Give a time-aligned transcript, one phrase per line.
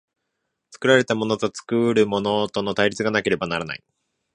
[0.71, 3.83] 作られたものと作るものとの対立がなければならない。